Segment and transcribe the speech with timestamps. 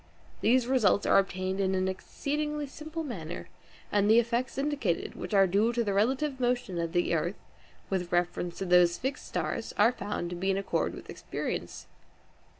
[0.41, 3.49] These results are obtained in an exceedingly simple manner,
[3.91, 7.37] and the effects indicated, which are due to the relative motion of the earth
[7.91, 11.85] with reference to those fixed stars are found to be in accord with experience.